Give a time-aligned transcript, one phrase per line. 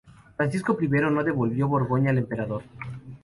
[0.35, 2.63] Francisco I no devolvió Borgoña al emperador.